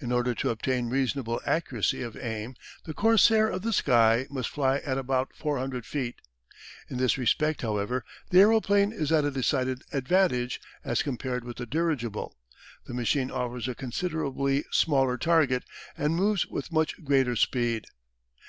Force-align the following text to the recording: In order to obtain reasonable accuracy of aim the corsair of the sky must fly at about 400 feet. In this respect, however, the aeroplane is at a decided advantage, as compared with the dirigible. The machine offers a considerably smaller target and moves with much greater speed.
In 0.00 0.10
order 0.10 0.34
to 0.34 0.50
obtain 0.50 0.90
reasonable 0.90 1.40
accuracy 1.46 2.02
of 2.02 2.16
aim 2.16 2.56
the 2.86 2.92
corsair 2.92 3.46
of 3.48 3.62
the 3.62 3.72
sky 3.72 4.26
must 4.28 4.48
fly 4.48 4.78
at 4.78 4.98
about 4.98 5.32
400 5.32 5.86
feet. 5.86 6.16
In 6.88 6.96
this 6.96 7.16
respect, 7.16 7.62
however, 7.62 8.04
the 8.30 8.40
aeroplane 8.40 8.90
is 8.90 9.12
at 9.12 9.24
a 9.24 9.30
decided 9.30 9.82
advantage, 9.92 10.60
as 10.84 11.04
compared 11.04 11.44
with 11.44 11.56
the 11.58 11.66
dirigible. 11.66 12.36
The 12.86 12.94
machine 12.94 13.30
offers 13.30 13.68
a 13.68 13.76
considerably 13.76 14.64
smaller 14.72 15.16
target 15.16 15.62
and 15.96 16.16
moves 16.16 16.46
with 16.48 16.72
much 16.72 17.04
greater 17.04 17.36
speed. 17.36 17.86